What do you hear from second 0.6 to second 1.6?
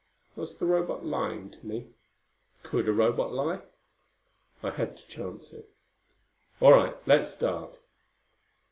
Robot lying